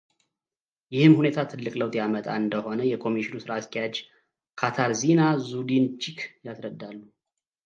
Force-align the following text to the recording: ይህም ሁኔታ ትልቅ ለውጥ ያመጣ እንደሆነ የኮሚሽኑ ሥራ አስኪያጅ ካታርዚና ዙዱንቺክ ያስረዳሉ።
ይህም 0.95 1.13
ሁኔታ 1.19 1.37
ትልቅ 1.51 1.73
ለውጥ 1.81 1.93
ያመጣ 1.99 2.25
እንደሆነ 2.41 2.79
የኮሚሽኑ 2.93 3.33
ሥራ 3.43 3.51
አስኪያጅ 3.61 3.95
ካታርዚና 4.61 5.21
ዙዱንቺክ 5.51 6.19
ያስረዳሉ። 6.49 6.97